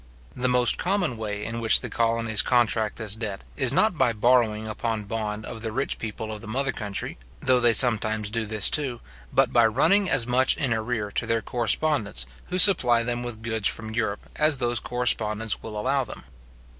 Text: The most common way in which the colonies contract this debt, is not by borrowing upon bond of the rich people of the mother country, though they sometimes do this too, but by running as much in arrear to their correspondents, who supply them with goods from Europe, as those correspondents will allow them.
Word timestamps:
The 0.35 0.47
most 0.47 0.79
common 0.79 1.15
way 1.15 1.45
in 1.45 1.59
which 1.59 1.81
the 1.81 1.87
colonies 1.91 2.41
contract 2.41 2.95
this 2.95 3.13
debt, 3.13 3.43
is 3.55 3.71
not 3.71 3.99
by 3.99 4.13
borrowing 4.13 4.67
upon 4.67 5.03
bond 5.03 5.45
of 5.45 5.61
the 5.61 5.71
rich 5.71 5.99
people 5.99 6.31
of 6.31 6.41
the 6.41 6.47
mother 6.47 6.71
country, 6.71 7.19
though 7.39 7.59
they 7.59 7.73
sometimes 7.73 8.31
do 8.31 8.47
this 8.47 8.67
too, 8.67 8.99
but 9.31 9.53
by 9.53 9.67
running 9.67 10.09
as 10.09 10.25
much 10.25 10.57
in 10.57 10.73
arrear 10.73 11.11
to 11.11 11.27
their 11.27 11.43
correspondents, 11.43 12.25
who 12.47 12.57
supply 12.57 13.03
them 13.03 13.21
with 13.21 13.43
goods 13.43 13.67
from 13.67 13.93
Europe, 13.93 14.27
as 14.37 14.57
those 14.57 14.79
correspondents 14.79 15.61
will 15.61 15.79
allow 15.79 16.03
them. 16.03 16.23